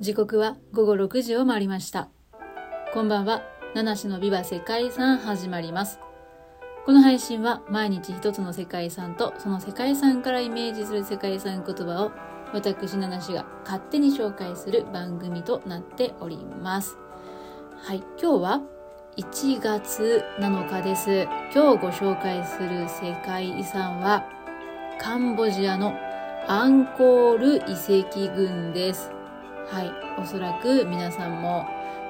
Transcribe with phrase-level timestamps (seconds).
[0.00, 2.08] 時刻は午後6時を回りました。
[2.92, 3.42] こんばんは。
[3.74, 6.00] 七種のビバ世界遺産始まります。
[6.84, 12.12] この配信は毎日一つの世界遺産とその世界遺産からイメージする世界遺産言葉を
[12.52, 16.98] 私七種が勝手に紹介する番組となっております。
[17.76, 18.60] はい、今日は
[19.16, 21.22] 1月7日です。
[21.54, 24.24] 今日ご紹介する世界遺産は
[24.98, 25.94] カンボジアの
[26.48, 29.12] アンコール遺跡群です。
[29.70, 31.66] はい、おそらく皆さんも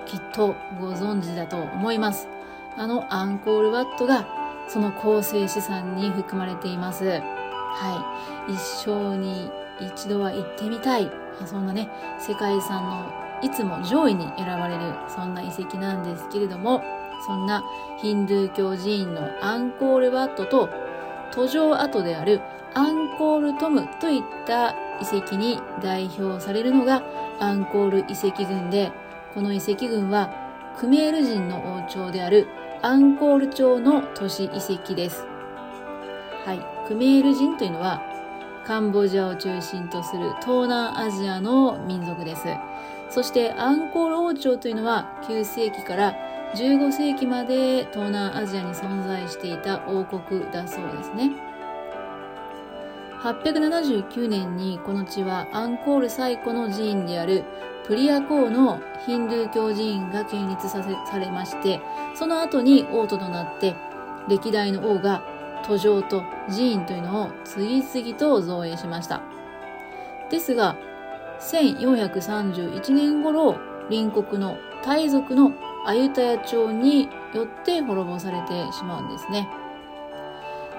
[0.06, 2.28] きっとご存知だと思います。
[2.76, 4.26] あのアンコールワットが
[4.68, 7.04] その構成資産に含まれています。
[7.06, 7.18] は
[8.48, 9.50] い、一生に
[9.80, 11.10] 一度は行ってみたい。
[11.46, 13.10] そんなね、世界遺産の
[13.42, 16.82] いつも上位に選ばれるそんな遺跡なんですけれども、
[17.26, 17.62] そんな
[17.98, 20.68] ヒンドゥー教寺院のアンコールワットと
[21.32, 22.40] 途上跡である
[22.74, 27.02] アンコールトムといった遺跡に代表されるのが
[27.40, 28.92] アンコール遺跡群で、
[29.34, 30.30] この遺跡群は
[30.78, 32.46] クメール人の王朝である
[32.82, 35.26] アンコール朝の都市遺跡です。
[36.44, 36.86] はい。
[36.86, 38.02] クメール人というのは
[38.66, 42.42] カンボジアを中心とする東南アジアの民族です。
[43.10, 46.14] そしてアンコール王朝というのは9世紀から
[46.54, 51.30] 15世紀まで東南アジアに存在していた王国だそうですね。
[53.24, 57.42] 879年にこの地はアンコール最古の寺院である
[57.86, 61.80] プリアコーのヒンドゥー教寺院が建立させされまして、
[62.14, 63.74] その後に王都となって
[64.28, 65.22] 歴代の王が
[65.64, 69.22] 途上と寺院というのを次々と造営しました。
[70.30, 70.76] ですが、
[71.40, 73.56] 1431年頃、
[73.90, 75.52] 隣国のタイ族の
[75.86, 79.48] アユタヤ朝によって滅ぼされてしまうんですね。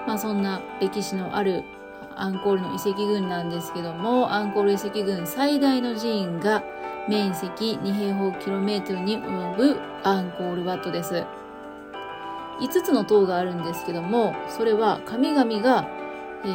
[0.06, 1.64] まあそんな歴史のある
[2.16, 6.62] アンコールの遺跡群なんですけども、アンコール遺跡群最大の寺院が
[7.08, 11.24] 面積2平方キロメートルに及ぶアンコールワットです。
[12.60, 15.88] 5つの塔があるんですけども、それは神々が、
[16.44, 16.50] えー、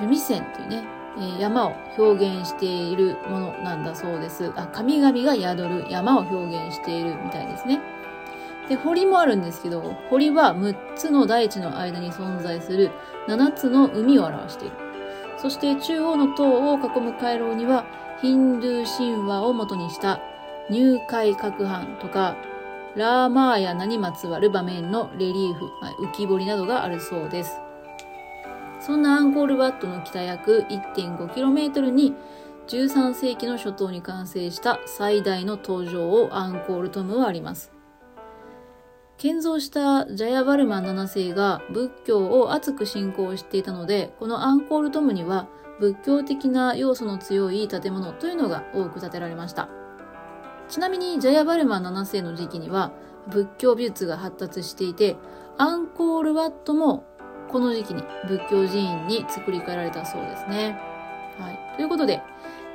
[0.00, 0.84] 趣味線というね、
[1.18, 4.52] え、山を表現しているものなんだそうです。
[4.56, 7.80] あ、神々が宿る山を表現しているみたいですね。
[8.68, 12.90] で、堀もあるんですけど、堀は6つの大地の間に存在する
[13.28, 14.85] 7つの海を表している。
[15.36, 17.84] そして中央の塔を囲む回廊には
[18.20, 18.86] ヒンドゥー
[19.16, 20.20] 神話を元にした
[20.70, 22.36] 入海閣藩とか
[22.96, 25.66] ラーマーヤナにまつわる場面のレリーフ、
[26.00, 27.60] 浮き彫りなどがあるそうです。
[28.80, 32.14] そんなアンコールワットの北約 1.5km に
[32.68, 37.75] 13世紀の初頭に完成した最大の登場をアンコールトムはあります。
[39.18, 45.48] 建造したジャヤバルマン7世が仏教を熱く信仰していたので、このアンコールトムには
[45.80, 49.70] 仏教的な要素の強い建物というのが多く建てられました。
[50.68, 52.92] ちなみにジャヤバルマン7世の時期には
[53.28, 55.16] 仏教美術が発達していて、
[55.56, 57.04] アンコールワットも
[57.50, 60.78] この時期に仏教寺院に作り変えられたそうですね。
[61.38, 61.76] はい。
[61.76, 62.20] ということで、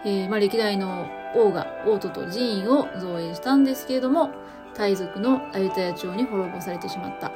[0.06, 4.32] えー、まあ歴代の王が王都と寺院を造営したんですけれども、
[4.76, 7.32] タイ族のアユタヤ朝に滅ぼされてしまった。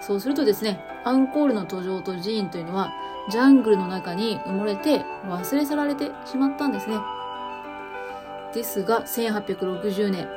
[0.00, 2.92] そうするとですね、アンコールの途上と寺院というのは、
[3.30, 6.96] ジャングルの中に埋もれて忘れ去られてしまったんですね。
[8.54, 10.28] ですが、1860年、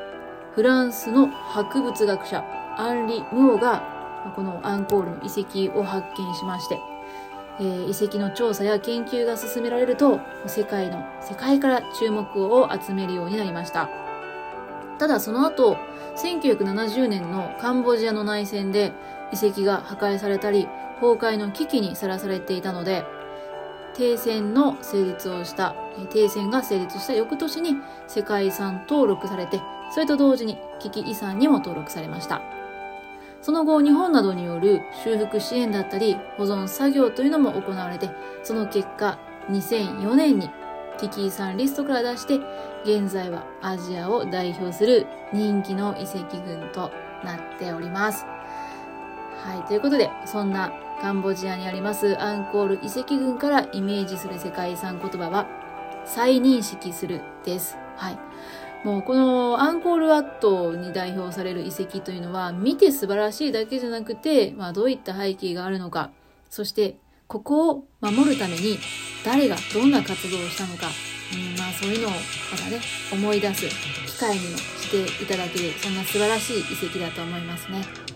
[0.56, 2.44] フランスの博物学者、
[2.78, 3.84] アンリ・ムオが、
[4.36, 6.80] このアンコールの遺跡を発見しまして、
[7.60, 14.09] えー、遺跡の調査や研究が進められると、世界の、世界から注目を集めるようになりました。
[15.00, 15.78] ただその後、
[16.18, 18.92] 1970年のカンボジアの内戦で
[19.32, 20.68] 遺跡が破壊されたり、
[21.00, 23.06] 崩壊の危機にさらされていたので、
[23.96, 25.74] 停戦の成立をした、
[26.10, 27.78] 停戦が成立した翌年に
[28.08, 29.62] 世界遺産登録されて、
[29.92, 32.42] それと同時に危機遺産にも登録されました。
[33.42, 38.10] その後、日本などによる修復支援だったり、保存作業というのも行われて、
[38.44, 39.18] その結果、
[39.50, 40.50] 2004年に
[41.02, 42.40] 危機遺産リストから出して、
[42.84, 46.92] 現在はアジアを代表する人気の遺跡群と
[47.24, 48.26] なっております。
[48.26, 55.48] はい、ということで、そんなカンボジアにありますアンコール遺跡群からイメージする世界遺産言葉は、
[56.06, 57.78] 再認識するです。
[57.96, 58.18] はい。
[58.84, 66.12] もうこのアンコールワットに代表される遺跡というのは見て素晴らしいだけじゃなくて、まあどういった背景があるのか、
[66.50, 66.96] そして
[67.30, 68.80] ここを守るために
[69.24, 70.88] 誰がどんな活動をしたのか、
[71.32, 72.18] うん、まあそういうのをま
[72.58, 72.82] たね、
[73.14, 73.68] 思い出す
[74.08, 78.09] 機会にもしていただける、そんな素晴らしい遺跡だと思いますね。